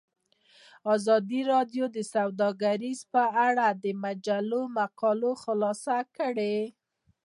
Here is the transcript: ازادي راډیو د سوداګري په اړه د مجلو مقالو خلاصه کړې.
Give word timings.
ازادي 0.95 1.41
راډیو 1.53 1.85
د 1.95 1.97
سوداګري 2.13 2.93
په 3.13 3.23
اړه 3.47 3.67
د 3.83 3.85
مجلو 4.03 4.61
مقالو 4.77 5.31
خلاصه 5.43 5.97
کړې. 6.17 6.57